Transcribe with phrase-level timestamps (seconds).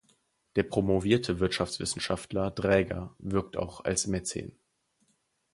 [0.55, 4.57] Der promovierte Wirtschaftswissenschaftler Dräger wirkte auch als Mäzen.